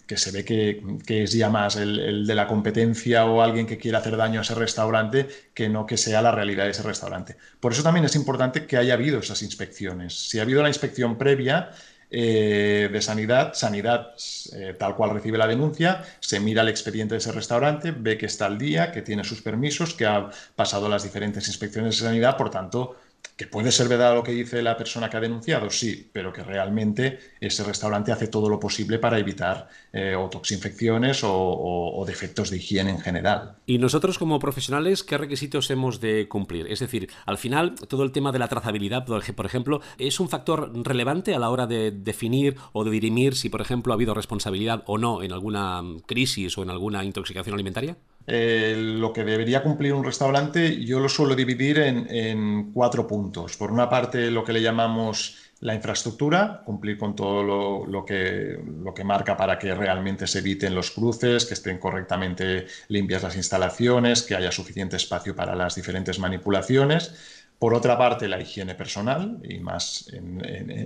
se 0.06 0.30
ve 0.30 0.44
que, 0.44 1.22
es 1.24 1.32
ya 1.32 1.50
más 1.50 1.74
el, 1.74 2.24
de 2.24 2.34
la 2.36 2.46
competencia 2.46 3.26
o 3.26 3.42
alguien 3.42 3.66
que 3.66 3.76
quiere 3.76 3.96
hacer 3.96 4.16
daño 4.16 4.38
a 4.38 4.42
ese 4.42 4.54
restaurante 4.54 5.26
que 5.52 5.68
no 5.68 5.84
que 5.84 5.96
sea 5.96 6.22
la 6.22 6.30
realidad 6.30 6.66
de 6.66 6.70
ese 6.70 6.84
restaurante. 6.84 7.36
Por 7.58 7.72
eso 7.72 7.82
también 7.82 8.06
es 8.06 8.14
importante 8.14 8.66
que 8.66 8.76
haya 8.76 8.94
habido 8.94 9.18
esas 9.18 9.42
inspecciones. 9.42 10.14
Si 10.28 10.38
ha 10.38 10.42
habido 10.42 10.62
la 10.62 10.68
inspección 10.68 11.18
previa, 11.18 11.70
eh, 12.14 12.88
de 12.92 13.00
sanidad, 13.00 13.54
sanidad 13.54 14.12
eh, 14.52 14.76
tal 14.78 14.94
cual 14.94 15.10
recibe 15.10 15.38
la 15.38 15.46
denuncia, 15.48 16.04
se 16.20 16.38
mira 16.38 16.62
el 16.62 16.68
expediente 16.68 17.14
de 17.14 17.18
ese 17.18 17.32
restaurante, 17.32 17.90
ve 17.90 18.16
que 18.16 18.26
está 18.26 18.46
al 18.46 18.58
día, 18.58 18.92
que 18.92 19.02
tiene 19.02 19.24
sus 19.24 19.42
permisos, 19.42 19.94
que 19.94 20.06
ha 20.06 20.30
pasado 20.54 20.88
las 20.88 21.02
diferentes 21.02 21.48
inspecciones 21.48 21.98
de 21.98 22.06
sanidad, 22.06 22.36
por 22.36 22.50
tanto, 22.50 22.96
que 23.36 23.46
puede 23.46 23.72
ser 23.72 23.88
verdad 23.88 24.14
lo 24.14 24.22
que 24.22 24.32
dice 24.32 24.62
la 24.62 24.76
persona 24.76 25.08
que 25.08 25.16
ha 25.16 25.20
denunciado, 25.20 25.70
sí, 25.70 26.08
pero 26.12 26.32
que 26.32 26.42
realmente 26.42 27.18
ese 27.40 27.64
restaurante 27.64 28.12
hace 28.12 28.28
todo 28.28 28.48
lo 28.48 28.60
posible 28.60 28.98
para 28.98 29.18
evitar 29.18 29.68
eh, 29.92 30.14
o 30.14 30.28
toxinfecciones 30.28 31.22
o, 31.24 32.04
defectos 32.06 32.50
de 32.50 32.58
higiene 32.58 32.90
en 32.90 33.00
general. 33.00 33.56
Y 33.64 33.78
nosotros 33.78 34.18
como 34.18 34.38
profesionales, 34.38 35.02
¿qué 35.02 35.16
requisitos 35.18 35.70
hemos 35.70 36.00
de 36.00 36.28
cumplir? 36.28 36.66
Es 36.66 36.80
decir, 36.80 37.08
al 37.26 37.38
final, 37.38 37.74
todo 37.88 38.02
el 38.02 38.12
tema 38.12 38.32
de 38.32 38.38
la 38.38 38.48
trazabilidad, 38.48 39.06
por 39.06 39.46
ejemplo, 39.46 39.80
¿es 39.98 40.20
un 40.20 40.28
factor 40.28 40.70
relevante 40.84 41.34
a 41.34 41.38
la 41.38 41.50
hora 41.50 41.66
de 41.66 41.90
definir 41.90 42.56
o 42.72 42.84
de 42.84 42.90
dirimir 42.90 43.36
si, 43.36 43.48
por 43.48 43.60
ejemplo, 43.60 43.92
ha 43.92 43.96
habido 43.96 44.14
responsabilidad 44.14 44.82
o 44.86 44.98
no 44.98 45.22
en 45.22 45.32
alguna 45.32 45.82
crisis 46.06 46.58
o 46.58 46.62
en 46.62 46.70
alguna 46.70 47.04
intoxicación 47.04 47.54
alimentaria? 47.54 47.96
Eh, 48.26 48.74
lo 48.76 49.12
que 49.12 49.24
debería 49.24 49.62
cumplir 49.62 49.92
un 49.92 50.04
restaurante 50.04 50.84
yo 50.84 51.00
lo 51.00 51.08
suelo 51.08 51.34
dividir 51.34 51.78
en, 51.78 52.72
cuatro 52.72 53.06
puntos. 53.06 53.56
Por 53.56 53.72
una 53.72 53.88
parte, 53.88 54.30
lo 54.30 54.44
que 54.44 54.52
le 54.52 54.62
llamamos 54.62 55.38
la 55.60 55.74
infraestructura, 55.74 56.62
cumplir 56.64 56.98
con 56.98 57.14
todo 57.14 57.84
lo, 57.86 58.04
que, 58.04 58.58
lo 58.82 58.92
que 58.92 59.04
marca 59.04 59.36
para 59.36 59.58
que 59.58 59.74
realmente 59.74 60.26
se 60.26 60.40
eviten 60.40 60.74
los 60.74 60.90
cruces, 60.90 61.46
que 61.46 61.54
estén 61.54 61.78
correctamente 61.78 62.66
limpias 62.88 63.22
las 63.22 63.36
instalaciones, 63.36 64.22
que 64.22 64.34
haya 64.34 64.50
suficiente 64.50 64.96
espacio 64.96 65.36
para 65.36 65.54
las 65.54 65.74
diferentes 65.76 66.18
manipulaciones. 66.18 67.41
Por 67.62 67.74
otra 67.74 67.96
parte, 67.96 68.26
la 68.26 68.40
higiene 68.40 68.74
personal, 68.74 69.38
y 69.48 69.60
más 69.60 70.10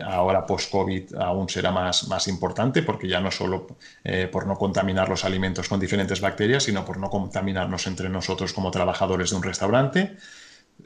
ahora 0.04 0.44
post-COVID 0.44 1.14
aún 1.14 1.48
será 1.48 1.70
más, 1.70 2.06
más 2.06 2.28
importante, 2.28 2.82
porque 2.82 3.08
ya 3.08 3.18
no 3.18 3.30
solo 3.30 3.78
eh, 4.04 4.28
por 4.30 4.46
no 4.46 4.58
contaminar 4.58 5.08
los 5.08 5.24
alimentos 5.24 5.70
con 5.70 5.80
diferentes 5.80 6.20
bacterias, 6.20 6.64
sino 6.64 6.84
por 6.84 6.98
no 6.98 7.08
contaminarnos 7.08 7.86
entre 7.86 8.10
nosotros 8.10 8.52
como 8.52 8.70
trabajadores 8.70 9.30
de 9.30 9.36
un 9.36 9.42
restaurante. 9.42 10.16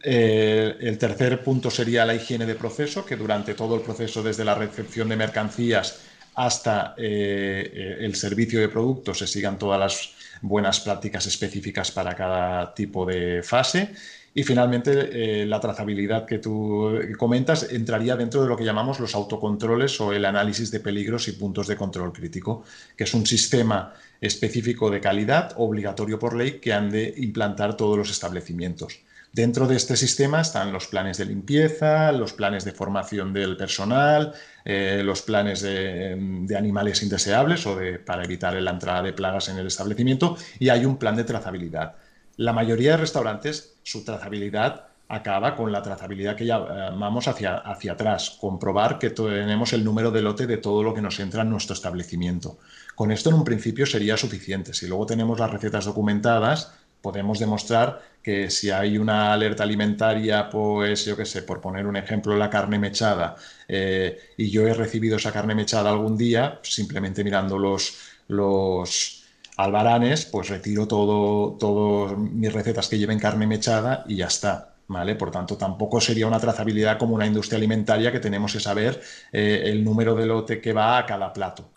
Eh, 0.04 0.76
el 0.78 0.96
tercer 0.96 1.42
punto 1.42 1.72
sería 1.72 2.06
la 2.06 2.14
higiene 2.14 2.46
de 2.46 2.54
proceso, 2.54 3.04
que 3.04 3.16
durante 3.16 3.54
todo 3.54 3.74
el 3.74 3.80
proceso, 3.80 4.22
desde 4.22 4.44
la 4.44 4.54
recepción 4.54 5.08
de 5.08 5.16
mercancías 5.16 6.02
hasta 6.36 6.94
eh, 6.98 7.96
el 7.98 8.14
servicio 8.14 8.60
de 8.60 8.68
productos, 8.68 9.18
se 9.18 9.26
sigan 9.26 9.58
todas 9.58 9.80
las 9.80 10.12
buenas 10.40 10.78
prácticas 10.78 11.26
específicas 11.26 11.90
para 11.90 12.14
cada 12.14 12.72
tipo 12.74 13.04
de 13.04 13.42
fase. 13.42 13.92
Y 14.32 14.44
finalmente, 14.44 15.42
eh, 15.42 15.46
la 15.46 15.58
trazabilidad 15.58 16.24
que 16.24 16.38
tú 16.38 16.88
comentas 17.18 17.66
entraría 17.70 18.14
dentro 18.14 18.42
de 18.42 18.48
lo 18.48 18.56
que 18.56 18.64
llamamos 18.64 19.00
los 19.00 19.14
autocontroles 19.16 20.00
o 20.00 20.12
el 20.12 20.24
análisis 20.24 20.70
de 20.70 20.78
peligros 20.78 21.26
y 21.26 21.32
puntos 21.32 21.66
de 21.66 21.76
control 21.76 22.12
crítico, 22.12 22.62
que 22.96 23.04
es 23.04 23.14
un 23.14 23.26
sistema 23.26 23.92
específico 24.20 24.88
de 24.88 25.00
calidad 25.00 25.54
obligatorio 25.56 26.18
por 26.18 26.36
ley 26.36 26.60
que 26.60 26.72
han 26.72 26.90
de 26.90 27.12
implantar 27.16 27.76
todos 27.76 27.98
los 27.98 28.10
establecimientos. 28.10 29.00
Dentro 29.32 29.68
de 29.68 29.76
este 29.76 29.96
sistema 29.96 30.40
están 30.40 30.72
los 30.72 30.88
planes 30.88 31.18
de 31.18 31.24
limpieza, 31.24 32.10
los 32.10 32.32
planes 32.32 32.64
de 32.64 32.72
formación 32.72 33.32
del 33.32 33.56
personal, 33.56 34.32
eh, 34.64 35.02
los 35.04 35.22
planes 35.22 35.62
de, 35.62 36.46
animales 36.56 37.02
indeseables 37.04 37.64
o 37.66 37.76
de, 37.76 38.00
para 38.00 38.24
evitar 38.24 38.54
la 38.54 38.72
entrada 38.72 39.02
de 39.02 39.12
plagas 39.12 39.48
en 39.48 39.58
el 39.58 39.68
establecimiento 39.68 40.36
y 40.58 40.68
hay 40.68 40.84
un 40.84 40.96
plan 40.96 41.14
de 41.14 41.24
trazabilidad. 41.24 41.94
La 42.40 42.54
mayoría 42.54 42.92
de 42.92 42.96
restaurantes, 42.96 43.74
su 43.82 44.02
trazabilidad 44.02 44.86
acaba 45.08 45.54
con 45.54 45.70
la 45.72 45.82
trazabilidad 45.82 46.36
que 46.36 46.46
llamamos 46.46 47.28
hacia, 47.28 47.58
hacia 47.58 47.92
atrás, 47.92 48.38
comprobar 48.40 48.98
que 48.98 49.10
tenemos 49.10 49.74
el 49.74 49.84
número 49.84 50.10
de 50.10 50.22
lote 50.22 50.46
de 50.46 50.56
todo 50.56 50.82
lo 50.82 50.94
que 50.94 51.02
nos 51.02 51.20
entra 51.20 51.42
en 51.42 51.50
nuestro 51.50 51.74
establecimiento. 51.74 52.56
Con 52.94 53.12
esto 53.12 53.28
en 53.28 53.34
un 53.34 53.44
principio 53.44 53.84
sería 53.84 54.16
suficiente. 54.16 54.72
Si 54.72 54.86
luego 54.86 55.04
tenemos 55.04 55.38
las 55.38 55.50
recetas 55.50 55.84
documentadas, 55.84 56.72
podemos 57.02 57.38
demostrar 57.38 58.00
que 58.22 58.48
si 58.48 58.70
hay 58.70 58.96
una 58.96 59.34
alerta 59.34 59.64
alimentaria, 59.64 60.48
pues 60.48 61.04
yo 61.04 61.18
qué 61.18 61.26
sé, 61.26 61.42
por 61.42 61.60
poner 61.60 61.86
un 61.86 61.96
ejemplo, 61.96 62.34
la 62.38 62.48
carne 62.48 62.78
mechada, 62.78 63.36
eh, 63.68 64.18
y 64.38 64.48
yo 64.48 64.66
he 64.66 64.72
recibido 64.72 65.18
esa 65.18 65.30
carne 65.30 65.54
mechada 65.54 65.90
algún 65.90 66.16
día, 66.16 66.58
simplemente 66.62 67.22
mirando 67.22 67.58
los, 67.58 67.98
los 68.28 69.19
albaranes, 69.64 70.24
pues 70.26 70.48
retiro 70.48 70.86
todo, 70.86 71.56
todas 71.58 72.16
mis 72.18 72.52
recetas 72.52 72.88
que 72.88 72.98
lleven 72.98 73.18
carne 73.18 73.46
mechada 73.46 74.04
y 74.08 74.16
ya 74.16 74.26
está. 74.26 74.74
¿Vale? 74.88 75.14
Por 75.14 75.30
tanto, 75.30 75.56
tampoco 75.56 76.00
sería 76.00 76.26
una 76.26 76.40
trazabilidad 76.40 76.98
como 76.98 77.14
una 77.14 77.24
industria 77.24 77.58
alimentaria 77.58 78.10
que 78.10 78.18
tenemos 78.18 78.52
que 78.52 78.58
saber 78.58 79.00
eh, 79.32 79.62
el 79.66 79.84
número 79.84 80.16
de 80.16 80.26
lote 80.26 80.60
que 80.60 80.72
va 80.72 80.98
a 80.98 81.06
cada 81.06 81.32
plato. 81.32 81.70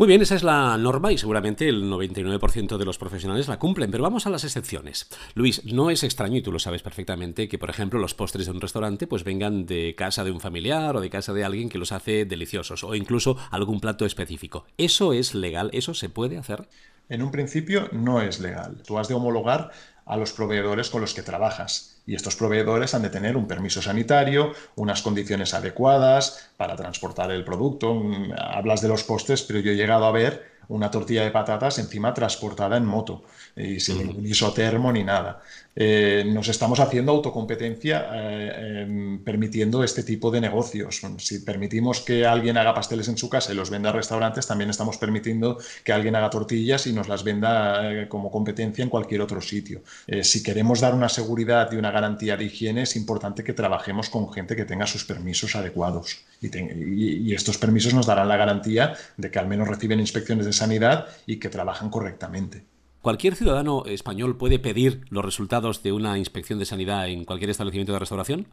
Muy 0.00 0.08
bien, 0.08 0.22
esa 0.22 0.34
es 0.34 0.42
la 0.42 0.78
norma 0.78 1.12
y 1.12 1.18
seguramente 1.18 1.68
el 1.68 1.84
99% 1.84 2.78
de 2.78 2.84
los 2.86 2.96
profesionales 2.96 3.48
la 3.48 3.58
cumplen, 3.58 3.90
pero 3.90 4.02
vamos 4.02 4.24
a 4.24 4.30
las 4.30 4.44
excepciones. 4.44 5.10
Luis, 5.34 5.62
no 5.66 5.90
es 5.90 6.04
extraño, 6.04 6.38
y 6.38 6.42
tú 6.42 6.52
lo 6.52 6.58
sabes 6.58 6.82
perfectamente, 6.82 7.48
que 7.48 7.58
por 7.58 7.68
ejemplo 7.68 7.98
los 7.98 8.14
postres 8.14 8.46
de 8.46 8.52
un 8.52 8.62
restaurante 8.62 9.06
pues 9.06 9.24
vengan 9.24 9.66
de 9.66 9.94
casa 9.96 10.24
de 10.24 10.30
un 10.30 10.40
familiar 10.40 10.96
o 10.96 11.02
de 11.02 11.10
casa 11.10 11.34
de 11.34 11.44
alguien 11.44 11.68
que 11.68 11.76
los 11.76 11.92
hace 11.92 12.24
deliciosos 12.24 12.82
o 12.82 12.94
incluso 12.94 13.36
algún 13.50 13.80
plato 13.80 14.06
específico. 14.06 14.64
¿Eso 14.78 15.12
es 15.12 15.34
legal? 15.34 15.68
¿Eso 15.74 15.92
se 15.92 16.08
puede 16.08 16.38
hacer? 16.38 16.68
En 17.10 17.22
un 17.22 17.30
principio 17.30 17.88
no 17.92 18.22
es 18.22 18.38
legal. 18.40 18.82
Tú 18.86 18.98
has 18.98 19.08
de 19.08 19.14
homologar 19.14 19.72
a 20.06 20.16
los 20.16 20.32
proveedores 20.32 20.90
con 20.90 21.00
los 21.00 21.12
que 21.12 21.22
trabajas. 21.22 22.00
Y 22.06 22.14
estos 22.14 22.36
proveedores 22.36 22.94
han 22.94 23.02
de 23.02 23.10
tener 23.10 23.36
un 23.36 23.46
permiso 23.46 23.82
sanitario, 23.82 24.52
unas 24.76 25.02
condiciones 25.02 25.52
adecuadas 25.52 26.50
para 26.56 26.76
transportar 26.76 27.30
el 27.30 27.44
producto. 27.44 27.94
Mm, 27.94 28.32
hablas 28.38 28.80
de 28.80 28.88
los 28.88 29.04
postes, 29.04 29.42
pero 29.42 29.58
yo 29.58 29.72
he 29.72 29.76
llegado 29.76 30.06
a 30.06 30.12
ver 30.12 30.50
una 30.68 30.90
tortilla 30.90 31.24
de 31.24 31.32
patatas 31.32 31.78
encima 31.78 32.14
transportada 32.14 32.76
en 32.76 32.86
moto 32.86 33.24
y 33.56 33.80
sin 33.80 33.98
ningún 33.98 34.26
isotermo 34.26 34.92
ni 34.92 35.02
nada. 35.02 35.42
Eh, 35.76 36.24
nos 36.26 36.48
estamos 36.48 36.80
haciendo 36.80 37.12
autocompetencia 37.12 38.08
eh, 38.12 38.82
em, 38.82 39.22
permitiendo 39.22 39.84
este 39.84 40.02
tipo 40.02 40.30
de 40.30 40.40
negocios. 40.40 41.00
Si 41.18 41.40
permitimos 41.40 42.00
que 42.00 42.26
alguien 42.26 42.56
haga 42.56 42.74
pasteles 42.74 43.08
en 43.08 43.16
su 43.16 43.28
casa 43.30 43.52
y 43.52 43.56
los 43.56 43.70
venda 43.70 43.90
a 43.90 43.92
restaurantes, 43.92 44.46
también 44.46 44.70
estamos 44.70 44.98
permitiendo 44.98 45.58
que 45.84 45.92
alguien 45.92 46.16
haga 46.16 46.28
tortillas 46.30 46.86
y 46.86 46.92
nos 46.92 47.08
las 47.08 47.22
venda 47.22 47.92
eh, 47.92 48.08
como 48.08 48.30
competencia 48.30 48.82
en 48.82 48.90
cualquier 48.90 49.20
otro 49.20 49.40
sitio. 49.40 49.82
si 50.22 50.42
queremos 50.42 50.80
dar 50.80 50.94
una 50.94 51.08
seguridad 51.08 51.70
y 51.72 51.76
una 51.76 51.90
garantía 51.90 52.36
de 52.36 52.44
higiene, 52.44 52.82
es 52.82 52.96
importante 52.96 53.44
que 53.44 53.52
trabajemos 53.52 54.10
con 54.10 54.32
gente 54.32 54.56
que 54.56 54.64
tenga 54.64 54.86
sus 54.86 55.04
permisos 55.04 55.54
adecuados. 55.56 56.24
y 56.40 57.34
estos 57.34 57.58
permisos 57.58 57.94
nos 57.94 58.06
darán 58.06 58.28
la 58.28 58.36
garantía 58.36 58.94
de 59.16 59.30
que 59.30 59.38
al 59.38 59.46
menos 59.46 59.68
reciben 59.68 60.00
inspecciones 60.00 60.46
de 60.46 60.52
sanidad 60.52 61.06
y 61.26 61.38
que 61.38 61.48
trabajan 61.48 61.90
correctamente. 61.90 62.69
¿Cualquier 63.00 63.34
ciudadano 63.34 63.84
español 63.86 64.36
puede 64.36 64.58
pedir 64.58 65.04
los 65.08 65.24
resultados 65.24 65.82
de 65.82 65.92
una 65.92 66.18
inspección 66.18 66.58
de 66.58 66.66
sanidad 66.66 67.08
en 67.08 67.24
cualquier 67.24 67.50
establecimiento 67.50 67.94
de 67.94 67.98
restauración? 67.98 68.46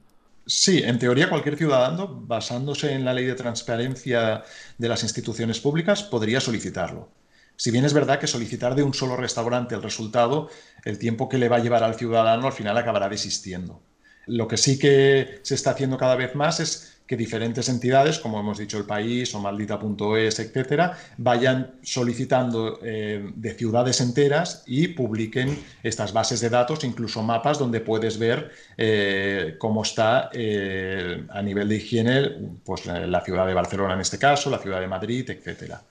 Sí, 0.46 0.82
en 0.86 0.98
teoría 1.00 1.30
cualquier 1.30 1.58
ciudadano, 1.58 2.08
basándose 2.08 2.94
en 2.94 3.04
la 3.04 3.14
ley 3.14 3.26
de 3.26 3.36
transparencia 3.36 4.44
de 4.78 4.88
las 4.88 5.04
instituciones 5.04 5.60
públicas, 5.60 6.04
podría 6.04 6.40
solicitarlo. 6.40 7.10
Si 7.58 7.72
bien 7.72 7.84
es 7.84 7.94
verdad 7.94 8.20
que 8.20 8.28
solicitar 8.28 8.74
de 8.74 8.84
un 8.84 8.94
solo 8.94 9.18
restaurante 9.18 9.76
el 9.76 9.84
resultado, 9.84 10.50
el 10.86 10.98
tiempo 10.98 11.28
que 11.28 11.38
le 11.38 11.50
va 11.50 11.58
a 11.58 11.60
llevar 11.60 11.84
al 11.84 11.96
ciudadano 11.96 12.48
al 12.48 12.54
final 12.54 12.78
acabará 12.78 13.10
desistiendo. 13.10 13.82
Lo 14.28 14.48
que 14.48 14.56
sí 14.56 14.80
que 14.80 15.40
se 15.42 15.56
está 15.56 15.72
haciendo 15.72 15.98
cada 15.98 16.16
vez 16.16 16.36
más 16.36 16.62
es 16.62 16.97
que 17.08 17.16
diferentes 17.16 17.70
entidades, 17.70 18.20
como 18.20 18.40
hemos 18.40 18.58
dicho 18.58 18.78
el 18.78 18.84
país 18.84 19.34
o 19.34 19.40
maldita.es, 19.40 20.40
etcétera, 20.40 20.98
vayan 21.18 21.76
solicitando 21.82 22.80
eh, 22.84 23.32
de 23.34 23.54
ciudades 23.54 24.02
enteras 24.02 24.64
y 24.68 24.90
publiquen 24.90 25.58
estas 25.84 26.12
bases 26.12 26.42
de 26.42 26.50
datos, 26.50 26.84
incluso 26.84 27.24
mapas 27.24 27.58
donde 27.58 27.80
puedes 27.80 28.20
ver 28.20 28.52
eh, 28.78 29.56
cómo 29.58 29.84
está 29.84 30.30
eh, 30.34 31.26
a 31.30 31.42
nivel 31.42 31.70
de 31.70 31.76
higiene 31.78 32.32
pues, 32.66 32.86
la 32.86 33.22
ciudad 33.22 33.48
de 33.48 33.54
Barcelona 33.54 33.94
en 33.94 34.02
este 34.02 34.20
caso, 34.20 34.50
la 34.50 34.60
ciudad 34.60 34.82
de 34.82 34.88
Madrid, 34.88 35.30
etcétera. 35.30 35.82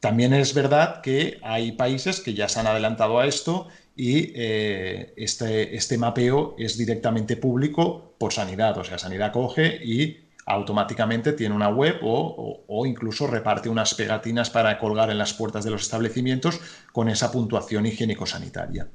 También 0.00 0.34
es 0.34 0.52
verdad 0.52 1.00
que 1.00 1.38
hay 1.42 1.72
países 1.72 2.20
que 2.20 2.34
ya 2.34 2.48
se 2.48 2.60
han 2.60 2.66
adelantado 2.66 3.20
a 3.20 3.26
esto 3.26 3.68
y 3.96 4.32
este, 4.34 5.76
este 5.76 5.96
mapeo 5.96 6.56
es 6.58 6.76
directamente 6.76 7.36
público 7.36 8.14
por 8.18 8.32
sanidad, 8.32 8.76
o 8.78 8.84
sea, 8.84 8.98
sanidad 8.98 9.32
coge 9.32 9.78
y 9.84 10.22
automáticamente 10.52 11.32
tiene 11.32 11.54
una 11.54 11.68
web 11.68 11.98
o, 12.02 12.86
incluso 12.86 13.26
reparte 13.26 13.68
unas 13.68 13.94
pegatinas 13.94 14.50
para 14.50 14.78
colgar 14.78 15.10
en 15.10 15.18
las 15.18 15.34
puertas 15.34 15.64
de 15.64 15.70
los 15.70 15.82
establecimientos 15.82 16.60
con 16.92 17.08
esa 17.08 17.32
puntuación 17.32 17.86
higiénico-sanitaria. 17.86 18.88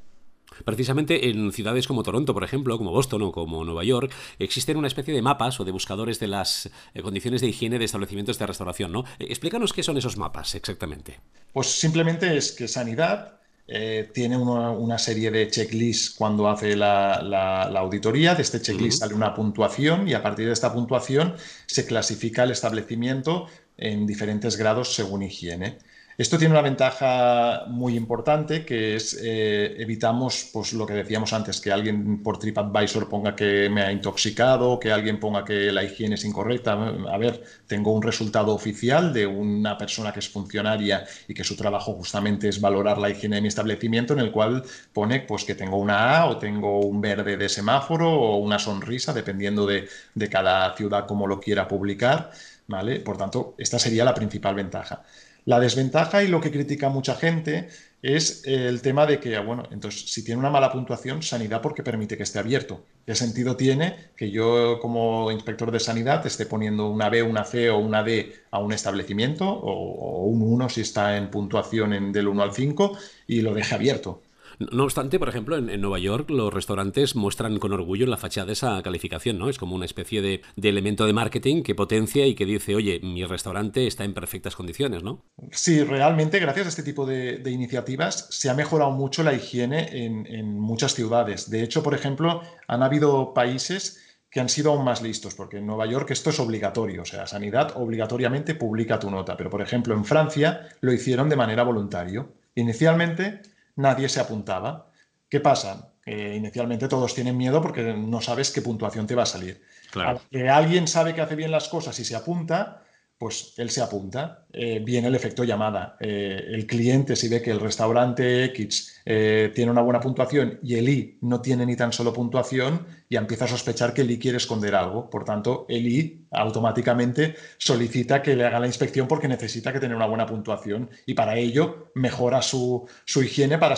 Precisamente 0.66 1.30
en 1.30 1.52
ciudades 1.52 1.88
como 1.88 2.02
Toronto, 2.04 2.34
por 2.34 2.44
ejemplo, 2.44 2.78
como 2.78 2.92
Boston 2.92 3.22
o 3.24 3.32
como 3.32 3.64
Nueva 3.64 3.84
York, 3.84 4.12
existen 4.40 4.78
una 4.78 4.88
especie 4.88 5.14
de 5.14 5.22
mapas 5.22 5.60
o 5.60 5.66
de 5.66 5.72
buscadores 5.72 6.20
de 6.20 6.28
las 6.28 6.72
eh, 6.94 7.02
condiciones 7.02 7.42
de 7.42 7.48
higiene 7.48 7.78
de 7.78 7.86
establecimientos 7.86 8.40
de 8.40 8.48
restauración, 8.48 8.92
¿no? 8.92 9.02
Eh, 9.20 9.28
explícanos 9.30 9.74
qué 9.74 9.84
son 9.84 9.98
esos 9.98 10.18
mapas 10.18 10.56
exactamente. 10.56 11.20
Pues 11.54 11.68
simplemente 11.68 12.36
es 12.36 12.54
que 12.54 12.68
Sanidad 12.68 13.40
eh, 13.70 14.10
tiene 14.14 14.38
una, 14.38 14.98
serie 14.98 15.30
de 15.30 15.50
checklists 15.50 16.12
cuando 16.12 16.50
hace 16.50 16.76
la, 16.76 17.64
auditoría. 17.78 18.34
De 18.34 18.42
este 18.42 18.62
checklist 18.62 19.00
sale 19.00 19.14
una 19.14 19.34
puntuación 19.34 20.08
y 20.08 20.14
a 20.14 20.24
partir 20.24 20.48
de 20.48 20.54
esta 20.54 20.74
puntuación 20.74 21.36
se 21.66 21.86
clasifica 21.86 22.44
el 22.44 22.52
establecimiento 22.52 23.48
en 23.78 24.08
diferentes 24.08 24.56
grados 24.56 24.96
según 24.96 25.24
higiene. 25.24 25.78
Esto 26.18 26.40
tiene 26.40 26.56
una 26.56 26.64
ventaja 26.64 27.66
muy 27.68 27.96
importante 27.96 28.66
que 28.66 28.96
es 28.96 29.16
eh, 29.22 29.76
evitamos 29.78 30.50
pues, 30.52 30.74
lo 30.74 30.88
que 30.88 30.96
decíamos 30.96 31.32
antes, 31.32 31.62
que 31.62 31.72
alguien 31.72 32.24
por 32.24 32.40
TripAdvisor 32.40 33.08
ponga 33.08 33.36
que 33.36 33.70
me 33.70 33.84
ha 33.84 33.92
intoxicado, 33.92 34.80
que 34.80 34.92
alguien 34.92 35.20
ponga 35.20 35.46
que 35.46 35.72
la 35.72 35.84
higiene 35.84 36.16
es 36.16 36.26
incorrecta. 36.26 36.74
A 36.74 37.18
ver, 37.20 37.44
tengo 37.68 37.94
un 37.94 38.02
resultado 38.02 38.56
oficial 38.56 39.14
de 39.14 39.28
una 39.28 39.78
persona 39.78 40.12
que 40.12 40.20
es 40.20 40.28
funcionaria 40.28 41.06
y 41.28 41.36
que 41.36 41.44
su 41.44 41.56
trabajo 41.56 41.94
justamente 41.94 42.50
es 42.50 42.60
valorar 42.60 42.98
la 42.98 43.12
higiene 43.12 43.36
de 43.36 43.44
mi 43.44 43.50
establecimiento, 43.50 44.14
en 44.14 44.20
el 44.20 44.32
cual 44.32 44.64
pone 44.94 45.20
pues, 45.20 45.44
que 45.46 45.54
tengo 45.54 45.78
una 45.78 46.18
A 46.18 46.26
o 46.30 46.38
tengo 46.38 46.80
un 46.80 47.00
verde 47.00 47.38
de 47.38 47.48
semáforo 47.48 48.12
o 48.12 48.38
una 48.38 48.58
sonrisa, 48.58 49.14
dependiendo 49.14 49.68
de, 49.68 49.88
cada 50.32 50.76
ciudad 50.76 51.06
como 51.06 51.28
lo 51.28 51.40
quiera 51.40 51.68
publicar. 51.68 52.32
¿Vale? 52.70 53.00
Por 53.00 53.18
tanto, 53.18 53.56
esta 53.58 53.80
sería 53.80 54.04
la 54.04 54.14
principal 54.14 54.54
ventaja. 54.56 55.04
La 55.48 55.62
desventaja 55.62 56.24
y 56.24 56.28
lo 56.28 56.42
que 56.42 56.52
critica 56.52 56.90
mucha 56.90 57.16
gente 57.16 57.70
es 58.02 58.46
el 58.46 58.82
tema 58.82 59.06
de 59.06 59.18
que, 59.22 59.40
bueno, 59.40 59.64
entonces 59.72 60.12
si 60.12 60.22
tiene 60.22 60.40
una 60.40 60.50
mala 60.50 60.74
puntuación, 60.74 61.24
sanidad 61.24 61.62
porque 61.62 61.84
permite 61.84 62.18
que 62.18 62.24
esté 62.24 62.40
abierto. 62.40 62.84
¿Qué 63.06 63.16
sentido 63.16 63.56
tiene 63.56 63.96
que 64.18 64.30
yo 64.30 64.78
como 64.82 65.32
inspector 65.32 65.72
de 65.72 65.80
sanidad 65.80 66.26
esté 66.28 66.48
poniendo 66.48 66.90
una 66.90 67.08
B, 67.08 67.24
una 67.24 67.46
C 67.46 67.70
o 67.70 67.78
una 67.78 68.04
D 68.04 68.34
a 68.52 68.60
un 68.60 68.74
establecimiento 68.74 69.50
o, 69.50 70.26
un 70.26 70.42
1 70.42 70.68
si 70.68 70.82
está 70.82 71.16
en 71.16 71.32
puntuación 71.32 71.94
en, 71.94 72.12
del 72.12 72.28
1 72.28 72.44
al 72.44 72.54
5 72.54 72.98
y 73.28 73.40
lo 73.40 73.54
deje 73.54 73.74
abierto? 73.74 74.27
No 74.60 74.84
obstante, 74.84 75.20
por 75.20 75.30
ejemplo, 75.30 75.58
en, 75.58 75.82
Nueva 75.82 76.00
York 76.00 76.30
los 76.30 76.54
restaurantes 76.54 77.16
muestran 77.16 77.60
con 77.60 77.74
orgullo 77.74 78.06
en 78.06 78.10
la 78.10 78.18
fachada 78.18 78.52
esa 78.52 78.82
calificación, 78.82 79.38
¿no? 79.38 79.50
Es 79.50 79.58
como 79.58 79.76
una 79.76 79.86
especie 79.86 80.22
de, 80.22 80.42
elemento 80.62 81.06
de 81.06 81.14
marketing 81.14 81.64
que 81.64 81.76
potencia 81.76 82.26
y 82.26 82.36
que 82.36 82.46
dice, 82.46 82.76
oye, 82.76 83.00
mi 83.02 83.24
restaurante 83.24 83.88
está 83.88 84.04
en 84.04 84.14
perfectas 84.14 84.56
condiciones, 84.56 85.04
¿no? 85.04 85.26
Sí, 85.52 85.84
realmente 85.84 86.40
gracias 86.40 86.66
a 86.66 86.70
este 86.70 86.84
tipo 86.84 87.06
de, 87.06 87.42
iniciativas 87.48 88.28
se 88.32 88.50
ha 88.50 88.54
mejorado 88.54 88.92
mucho 88.92 89.24
la 89.24 89.34
higiene 89.34 90.06
en, 90.06 90.26
en 90.28 90.60
muchas 90.60 90.94
ciudades. 90.94 91.50
De 91.50 91.64
hecho, 91.64 91.84
por 91.84 91.94
ejemplo, 91.94 92.42
han 92.68 92.84
habido 92.84 93.34
países 93.34 94.04
que 94.30 94.40
han 94.40 94.50
sido 94.50 94.72
aún 94.72 94.84
más 94.84 95.02
listos, 95.02 95.36
porque 95.36 95.58
en 95.58 95.66
Nueva 95.66 95.86
York 95.86 96.12
esto 96.12 96.30
es 96.30 96.40
obligatorio, 96.40 97.04
o 97.04 97.06
sea, 97.06 97.28
Sanidad 97.28 97.74
obligatoriamente 97.76 98.56
publica 98.56 99.00
tu 99.00 99.10
nota, 99.10 99.38
pero 99.38 99.50
por 99.50 99.62
ejemplo 99.62 99.94
en 99.94 100.04
Francia 100.04 100.68
lo 100.82 100.92
hicieron 100.92 101.30
de 101.30 101.38
manera 101.38 101.64
voluntaria. 101.64 102.26
Inicialmente 102.56 103.42
nadie 103.78 104.10
se 104.10 104.20
apuntaba. 104.20 104.92
¿Qué 105.30 105.40
pasa? 105.40 105.94
inicialmente 106.10 106.88
todos 106.88 107.14
tienen 107.14 107.36
miedo 107.36 107.62
porque 107.62 107.94
no 107.94 108.22
sabes 108.22 108.52
qué 108.52 108.62
puntuación 108.62 109.06
te 109.06 109.14
va 109.14 109.24
a 109.24 109.26
salir. 109.26 109.62
Claro. 109.92 110.22
que 110.32 110.48
alguien 110.48 110.88
sabe 110.88 111.14
que 111.14 111.20
hace 111.20 111.36
bien 111.36 111.52
las 111.52 111.68
cosas 111.68 112.00
y 112.00 112.06
se 112.06 112.16
apunta, 112.16 112.86
pues 113.18 113.54
él 113.58 113.70
se 113.70 113.82
apunta. 113.82 114.46
Eh, 114.60 114.82
viene 114.84 115.08
el 115.10 115.14
efecto 115.14 115.44
llamada. 115.44 115.98
Eh, 116.00 116.44
el 116.48 116.66
cliente, 116.66 117.16
si 117.16 117.28
ve 117.28 117.44
que 117.44 117.52
el 117.52 117.60
restaurante 117.60 118.44
X 118.46 119.02
eh, 119.06 119.52
tiene 119.54 119.70
una 119.70 119.82
buena 119.82 120.00
puntuación 120.00 120.60
y 120.64 120.74
el 120.74 120.90
I 120.90 121.20
no 121.22 121.42
tiene 121.42 121.64
ni 121.64 121.76
tan 121.76 121.94
solo 121.94 122.12
puntuación, 122.12 122.88
ya 123.08 123.20
empieza 123.20 123.46
a 123.46 123.50
sospechar 123.50 123.94
que 123.94 124.02
el 124.02 124.10
I 124.10 124.18
quiere 124.18 124.38
esconder 124.38 124.74
algo. 124.74 125.12
Por 125.12 125.26
tanto, 125.26 125.68
el 125.70 125.88
I 125.88 126.26
automáticamente 126.32 127.36
solicita 127.60 128.24
que 128.24 128.36
le 128.36 128.46
haga 128.46 128.60
la 128.60 128.66
inspección 128.66 129.08
porque 129.08 129.28
necesita 129.28 129.72
que 129.72 129.80
tener 129.80 129.96
una 129.96 130.08
buena 130.08 130.26
puntuación 130.26 130.90
y 131.06 131.14
para 131.14 131.38
ello 131.38 131.92
mejora 131.94 132.42
su, 132.42 132.90
su 133.06 133.22
higiene 133.22 133.60
para 133.60 133.76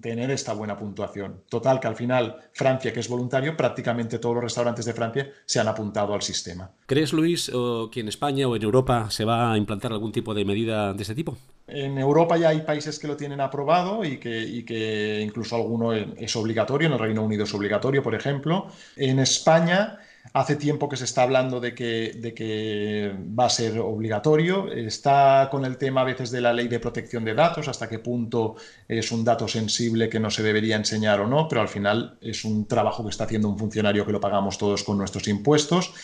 tener 0.00 0.30
esta 0.30 0.52
buena 0.52 0.76
puntuación. 0.76 1.42
Total, 1.48 1.78
que 1.78 1.86
al 1.86 1.94
final 1.94 2.36
Francia, 2.52 2.92
que 2.92 3.00
es 3.00 3.08
voluntario, 3.08 3.56
prácticamente 3.56 4.18
todos 4.18 4.34
los 4.34 4.44
restaurantes 4.44 4.84
de 4.84 4.92
Francia 4.92 5.30
se 5.44 5.60
han 5.60 5.68
apuntado 5.68 6.12
al 6.14 6.22
sistema. 6.22 6.70
¿Crees, 6.86 7.12
Luis, 7.12 7.50
que 7.92 8.00
en 8.00 8.08
España 8.08 8.48
o 8.48 8.56
en 8.56 8.62
Europa 8.62 9.08
se 9.10 9.24
va 9.24 9.52
a 9.52 9.56
implantar 9.56 9.92
algún 9.92 10.10
tipo 10.16 10.34
de 10.34 10.44
medida 10.44 10.92
de 10.92 11.02
ese 11.02 11.14
tipo? 11.14 11.36
En 11.68 11.98
Europa 11.98 12.36
ya 12.36 12.48
hay 12.48 12.62
países 12.62 12.98
que 12.98 13.06
lo 13.06 13.16
tienen 13.16 13.40
aprobado 13.40 14.04
y 14.04 14.18
que, 14.18 15.20
incluso 15.22 15.56
alguno 15.56 15.92
es 15.92 16.34
obligatorio, 16.34 16.86
en 16.86 16.94
el 16.94 16.98
Reino 16.98 17.22
Unido 17.22 17.44
es 17.44 17.54
obligatorio, 17.54 18.02
por 18.02 18.14
ejemplo. 18.14 18.66
En 18.96 19.18
España 19.18 19.98
Hace 20.32 20.56
tiempo 20.56 20.88
que 20.88 20.96
se 20.96 21.04
está 21.04 21.22
hablando 21.22 21.60
de 21.60 21.74
que, 21.74 22.12
de 22.16 22.34
que 22.34 23.14
va 23.38 23.46
a 23.46 23.50
ser 23.50 23.78
obligatorio. 23.78 24.70
Está 24.70 25.48
con 25.50 25.64
el 25.64 25.76
tema 25.76 26.00
a 26.00 26.04
veces 26.04 26.30
de 26.30 26.40
la 26.40 26.52
ley 26.52 26.68
de 26.68 26.80
protección 26.80 27.24
de 27.24 27.34
datos, 27.34 27.68
hasta 27.68 27.88
qué 27.88 27.98
punto 27.98 28.56
es 28.88 29.12
un 29.12 29.24
dato 29.24 29.46
sensible 29.48 30.08
que 30.08 30.20
no 30.20 30.30
se 30.30 30.42
debería 30.42 30.76
enseñar 30.76 31.20
o 31.20 31.26
no, 31.26 31.48
pero 31.48 31.60
al 31.60 31.68
final 31.68 32.18
es 32.20 32.44
un 32.44 32.66
trabajo 32.66 33.04
que 33.04 33.10
está 33.10 33.24
haciendo 33.24 33.48
un 33.48 33.58
funcionario 33.58 34.04
que 34.04 34.12
lo 34.12 34.20
pagamos 34.20 34.58
todos 34.58 34.82
con 34.82 34.98
nuestros 34.98 35.28
impuestos 35.28 35.94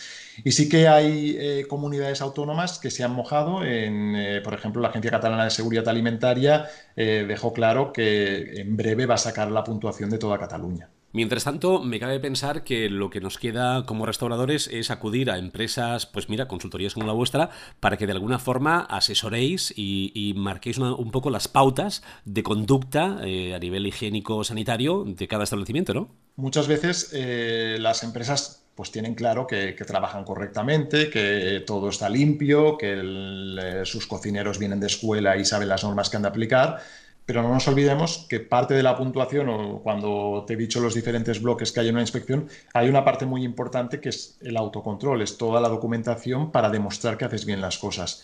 Y 0.43 0.51
sí 0.51 0.69
que 0.69 0.87
hay 0.87 1.35
eh, 1.37 1.65
comunidades 1.67 2.21
autónomas 2.21 2.79
que 2.79 2.91
se 2.91 3.03
han 3.03 3.11
mojado. 3.11 3.63
En, 3.63 4.15
eh, 4.15 4.41
por 4.41 4.53
ejemplo, 4.53 4.81
la 4.81 4.89
Agencia 4.89 5.11
Catalana 5.11 5.43
de 5.43 5.51
Seguridad 5.51 5.87
Alimentaria 5.87 6.67
eh, 6.95 7.25
dejó 7.27 7.53
claro 7.53 7.93
que 7.93 8.61
en 8.61 8.75
breve 8.75 9.05
va 9.05 9.15
a 9.15 9.19
sacar 9.19 9.51
la 9.51 9.63
puntuación 9.63 10.09
de 10.09 10.17
toda 10.17 10.39
Cataluña. 10.39 10.89
Mientras 11.15 11.43
tanto, 11.43 11.83
me 11.83 11.99
cabe 11.99 12.19
pensar 12.19 12.63
que 12.63 12.89
lo 12.89 13.11
que 13.11 13.21
nos 13.21 13.37
queda 13.37 13.85
como 13.85 14.07
restauradores 14.07 14.67
es 14.67 14.89
acudir 14.89 15.29
a 15.29 15.37
empresas, 15.37 16.07
pues 16.07 16.27
mira, 16.27 16.47
consultorías 16.47 16.95
como 16.95 17.05
la 17.05 17.13
vuestra, 17.13 17.51
para 17.79 17.97
que 17.97 18.07
de 18.07 18.13
alguna 18.13 18.39
forma 18.39 18.79
asesoréis 18.79 19.71
y, 19.77 20.33
marquéis 20.35 20.79
un 20.79 21.11
poco 21.11 21.29
las 21.29 21.47
pautas 21.47 22.01
de 22.25 22.41
conducta 22.41 23.19
a 23.19 23.59
nivel 23.59 23.85
higiénico-sanitario 23.85 25.03
de 25.05 25.27
cada 25.27 25.43
establecimiento, 25.43 25.93
¿no? 25.93 26.09
Muchas 26.35 26.67
veces 26.67 27.13
las 27.13 28.01
empresas 28.01 28.62
pues 28.75 28.91
tienen 28.91 29.13
claro 29.13 29.45
que, 29.45 29.73
trabajan 29.73 30.23
correctamente, 30.23 31.09
que 31.09 31.63
todo 31.65 31.89
está 31.89 32.09
limpio, 32.09 32.77
que 32.77 33.01
eh, 33.01 33.85
sus 33.85 34.07
cocineros 34.07 34.57
vienen 34.57 34.79
de 34.79 34.87
escuela 34.87 35.37
y 35.37 35.45
saben 35.45 35.69
las 35.69 35.83
normas 35.83 36.09
que 36.09 36.17
han 36.17 36.23
de 36.23 36.29
aplicar, 36.29 36.79
pero 37.25 37.41
no 37.41 37.49
nos 37.49 37.67
olvidemos 37.67 38.25
que 38.27 38.39
parte 38.39 38.73
de 38.73 38.83
la 38.83 38.97
puntuación, 38.97 39.47
o 39.49 39.79
cuando 39.81 40.43
te 40.47 40.53
he 40.53 40.57
dicho 40.57 40.79
los 40.79 40.93
diferentes 40.93 41.41
bloques 41.41 41.71
que 41.71 41.79
hay 41.79 41.89
en 41.89 41.95
una 41.95 42.01
inspección, 42.01 42.49
hay 42.73 42.89
una 42.89 43.05
parte 43.05 43.25
muy 43.25 43.43
importante 43.43 44.01
que 44.01 44.09
es 44.09 44.37
el 44.41 44.57
autocontrol, 44.57 45.21
es 45.21 45.37
toda 45.37 45.61
la 45.61 45.69
documentación 45.69 46.51
para 46.51 46.69
demostrar 46.69 47.17
que 47.17 47.25
haces 47.25 47.45
bien 47.45 47.61
las 47.61 47.77
cosas. 47.77 48.23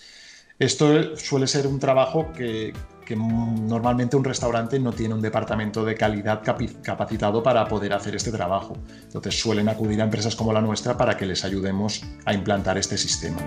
Esto 0.60 1.16
suele 1.16 1.48
ser 1.48 1.68
un 1.68 1.80
trabajo 1.80 2.34
que, 2.34 2.74
normalmente 3.16 4.18
un 4.18 4.24
restaurante 4.26 4.78
no 4.78 4.92
tiene 4.92 5.16
un 5.16 5.22
departamento 5.22 5.86
de 5.86 5.96
calidad 5.96 6.44
capacitado 6.84 7.42
para 7.42 7.66
poder 7.66 7.94
hacer 7.94 8.16
este 8.16 8.30
trabajo. 8.32 8.78
Entonces 9.04 9.40
suelen 9.40 9.70
acudir 9.70 10.02
a 10.02 10.04
empresas 10.04 10.36
como 10.36 10.52
la 10.52 10.62
nuestra 10.62 10.98
para 10.98 11.16
que 11.16 11.26
les 11.26 11.46
ayudemos 11.46 12.04
a 12.26 12.34
implantar 12.34 12.78
este 12.78 12.98
sistema. 12.98 13.38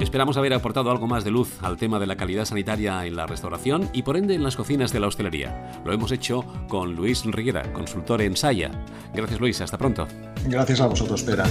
Esperamos 0.00 0.36
haber 0.36 0.52
aportado 0.52 0.90
algo 0.90 1.06
más 1.06 1.22
de 1.22 1.30
luz 1.30 1.62
al 1.62 1.76
tema 1.76 2.00
de 2.00 2.08
la 2.08 2.16
calidad 2.16 2.44
sanitaria 2.44 3.06
en 3.06 3.14
la 3.14 3.26
restauración 3.26 3.88
y 3.92 4.02
por 4.02 4.16
ende 4.16 4.34
en 4.34 4.42
las 4.42 4.56
cocinas 4.56 4.92
de 4.92 4.98
la 4.98 5.06
hostelería. 5.06 5.80
Lo 5.84 5.92
hemos 5.92 6.10
hecho 6.10 6.44
con 6.68 6.96
Luis 6.96 7.24
Riguera, 7.24 7.72
consultor 7.72 8.20
en 8.22 8.36
Saya. 8.36 8.72
Gracias 9.14 9.38
Luis, 9.38 9.60
hasta 9.60 9.78
pronto. 9.78 10.08
Gracias 10.46 10.80
a 10.80 10.86
vosotros, 10.88 11.22
Pera. 11.22 11.44